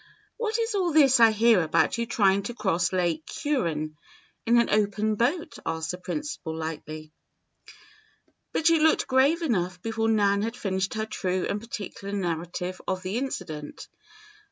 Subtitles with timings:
[0.37, 3.95] "What is all this I hear about your trying to cross Lake Huron
[4.47, 7.11] in an open boat?" asked the principal, lightly.
[8.51, 13.03] But she looked grave enough before Nan had finished her true and particular narrative of
[13.03, 13.87] the incident.
[13.91, 13.97] Dr.